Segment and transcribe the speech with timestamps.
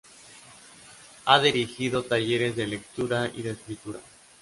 [1.25, 3.99] Ha dirigido talleres de lectura y de escritura.